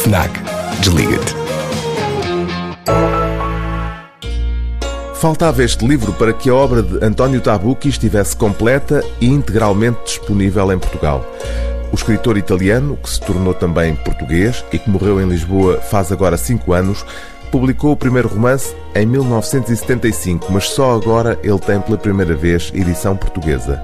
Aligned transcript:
FNAC. 0.00 0.30
Desliga-te. 0.80 1.34
Faltava 5.14 5.62
este 5.62 5.86
livro 5.86 6.14
para 6.14 6.32
que 6.32 6.48
a 6.48 6.54
obra 6.54 6.82
de 6.82 7.04
António 7.04 7.38
Tabucchi 7.42 7.90
estivesse 7.90 8.34
completa 8.34 9.04
e 9.20 9.26
integralmente 9.28 10.00
disponível 10.04 10.72
em 10.72 10.78
Portugal. 10.78 11.22
O 11.92 11.94
escritor 11.94 12.38
italiano, 12.38 12.96
que 12.96 13.10
se 13.10 13.20
tornou 13.20 13.52
também 13.52 13.94
português 13.94 14.64
e 14.72 14.78
que 14.78 14.88
morreu 14.88 15.20
em 15.20 15.28
Lisboa 15.28 15.78
faz 15.82 16.10
agora 16.10 16.38
cinco 16.38 16.72
anos, 16.72 17.04
publicou 17.50 17.92
o 17.92 17.96
primeiro 17.96 18.28
romance 18.28 18.74
em 18.94 19.04
1975, 19.04 20.50
mas 20.50 20.70
só 20.70 20.94
agora 20.94 21.38
ele 21.42 21.58
tem 21.58 21.78
pela 21.78 21.98
primeira 21.98 22.34
vez 22.34 22.72
edição 22.74 23.14
portuguesa. 23.14 23.82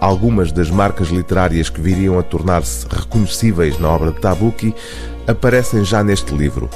Algumas 0.00 0.50
das 0.50 0.70
marcas 0.70 1.08
literárias 1.08 1.68
que 1.68 1.80
viriam 1.80 2.18
a 2.18 2.22
tornar-se 2.22 2.86
reconhecíveis 2.90 3.78
na 3.78 3.90
obra 3.90 4.12
de 4.12 4.18
Tabucchi 4.18 4.74
aparecem 5.26 5.84
já 5.84 6.02
neste 6.02 6.34
livro, 6.34 6.70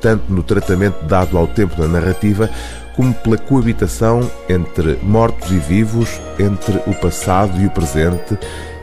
tanto 0.00 0.32
no 0.32 0.44
tratamento 0.44 1.04
dado 1.04 1.36
ao 1.36 1.48
tempo 1.48 1.74
da 1.74 1.88
narrativa, 1.88 2.48
como 2.94 3.12
pela 3.12 3.36
coabitação 3.36 4.30
entre 4.48 4.98
mortos 5.02 5.50
e 5.50 5.58
vivos, 5.58 6.20
entre 6.38 6.80
o 6.86 6.94
passado 6.94 7.60
e 7.60 7.66
o 7.66 7.70
presente, 7.70 8.38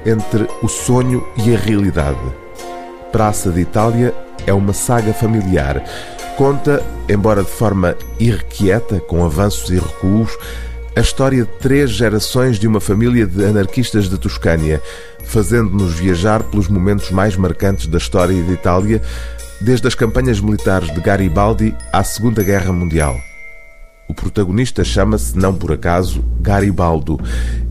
entre 0.05 0.47
o 0.61 0.67
sonho 0.67 1.25
e 1.37 1.55
a 1.55 1.57
realidade. 1.57 2.19
Praça 3.11 3.51
de 3.51 3.61
Itália 3.61 4.13
é 4.45 4.53
uma 4.53 4.73
saga 4.73 5.13
familiar. 5.13 5.81
Conta, 6.35 6.83
embora 7.07 7.41
de 7.41 7.49
forma 7.49 7.95
irrequieta, 8.19 8.99
com 8.99 9.23
avanços 9.23 9.69
e 9.69 9.75
recuos, 9.75 10.37
a 10.97 10.99
história 10.99 11.45
de 11.45 11.51
três 11.59 11.91
gerações 11.91 12.57
de 12.57 12.67
uma 12.67 12.79
família 12.79 13.27
de 13.27 13.45
anarquistas 13.45 14.09
de 14.09 14.17
Toscânia, 14.17 14.81
fazendo-nos 15.25 15.93
viajar 15.93 16.41
pelos 16.41 16.67
momentos 16.67 17.11
mais 17.11 17.35
marcantes 17.35 17.85
da 17.85 17.99
história 17.99 18.41
de 18.41 18.51
Itália, 18.51 18.99
desde 19.61 19.87
as 19.87 19.93
campanhas 19.93 20.39
militares 20.39 20.91
de 20.91 20.99
Garibaldi 20.99 21.75
à 21.93 22.03
Segunda 22.03 22.41
Guerra 22.41 22.73
Mundial. 22.73 23.15
O 24.07 24.13
protagonista 24.15 24.83
chama-se, 24.83 25.37
não 25.37 25.53
por 25.53 25.71
acaso, 25.71 26.25
Garibaldo. 26.41 27.19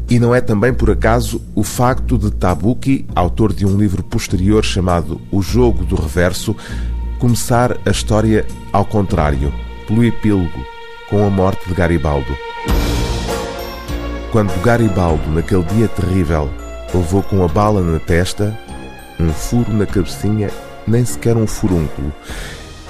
E 0.09 0.21
não 0.21 0.33
é 0.33 0.41
também 0.41 0.73
por 0.73 0.89
acaso 0.89 1.43
o 1.53 1.65
facto 1.65 2.17
de 2.17 2.31
Tabucchi, 2.31 3.07
autor 3.13 3.53
de 3.53 3.67
um 3.67 3.77
livro 3.77 4.05
posterior 4.05 4.65
chamado 4.65 5.21
O 5.33 5.43
Jogo 5.43 5.85
do 5.85 5.97
Reverso, 5.97 6.55
começar 7.19 7.77
a 7.85 7.91
história 7.91 8.47
ao 8.73 8.85
contrário, 8.85 9.53
pelo 9.89 10.05
epílogo, 10.05 10.65
com 11.11 11.27
a 11.27 11.31
morte 11.31 11.69
de 11.69 11.75
Garibaldo. 11.75 12.46
Quando 14.37 14.53
Garibaldo, 14.61 15.31
naquele 15.31 15.63
dia 15.63 15.89
terrível, 15.89 16.51
levou 16.93 17.23
com 17.23 17.43
a 17.43 17.49
bala 17.49 17.81
na 17.81 17.99
testa, 17.99 18.55
um 19.19 19.33
furo 19.33 19.73
na 19.73 19.87
cabecinha, 19.87 20.51
nem 20.87 21.07
sequer 21.07 21.39
um 21.39 21.47
furúnculo, 21.47 22.13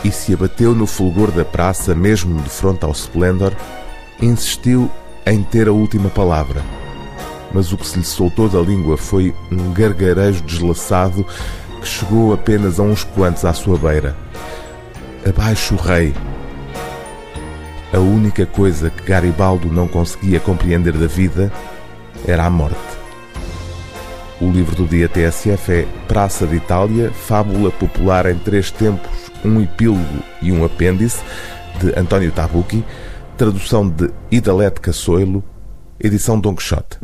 e 0.03 0.11
se 0.11 0.35
abateu 0.35 0.75
no 0.75 0.89
fulgor 0.89 1.31
da 1.31 1.45
praça, 1.45 1.95
mesmo 1.95 2.43
de 2.43 2.51
frente 2.51 2.85
ao 2.85 2.91
Splendor, 2.91 3.53
insistiu 4.21 4.91
em 5.25 5.41
ter 5.45 5.69
a 5.69 5.73
última 5.73 6.09
palavra. 6.11 6.61
Mas 7.55 7.73
o 7.73 7.77
que 7.77 7.87
se 7.87 8.01
lhe 8.01 8.05
soltou 8.05 8.49
da 8.49 8.59
língua 8.59 8.97
foi 8.97 9.33
um 9.53 9.73
gargarejo 9.73 10.43
deslaçado 10.43 11.25
que 11.81 11.87
chegou 11.87 12.35
apenas 12.35 12.81
a 12.81 12.83
uns 12.83 13.05
quantos 13.05 13.45
à 13.45 13.53
sua 13.53 13.79
beira. 13.79 14.17
Abaixo 15.25 15.77
o 15.77 15.79
rei. 15.79 16.13
A 17.93 17.99
única 17.99 18.45
coisa 18.45 18.91
que 18.91 19.05
Garibaldo 19.05 19.69
não 19.69 19.87
conseguia 19.87 20.41
compreender 20.41 20.93
da 20.93 21.07
vida 21.07 21.53
era 22.27 22.45
a 22.45 22.51
morte. 22.51 22.77
O 24.41 24.51
livro 24.51 24.75
do 24.77 24.87
dia 24.87 25.09
TSF 25.09 25.73
é 25.73 25.89
Praça 26.07 26.47
de 26.47 26.57
Itália, 26.57 27.11
fábula 27.11 27.71
popular 27.71 28.27
em 28.27 28.37
três 28.39 28.71
tempos, 28.71 29.31
um 29.45 29.63
epílogo 29.63 30.23
e 30.43 30.53
um 30.53 30.65
apêndice, 30.65 31.23
de 31.81 31.99
António 31.99 32.33
Tabucchi, 32.33 32.85
tradução 33.37 33.89
de 33.89 34.11
Idalete 34.31 34.81
Cassoilo, 34.81 35.43
edição 35.99 36.39
Don 36.39 36.55
Quixote. 36.55 36.99